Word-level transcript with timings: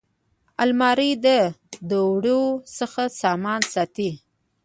الماري 0.63 1.11
د 1.25 1.27
دوړو 1.89 2.41
څخه 2.77 3.01
سامان 3.21 3.61
ساتي 3.73 4.11